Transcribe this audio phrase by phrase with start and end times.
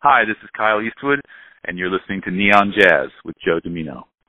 [0.00, 1.20] Hi, this is Kyle Eastwood,
[1.64, 4.08] and you're listening to Neon Jazz with Joe Domino.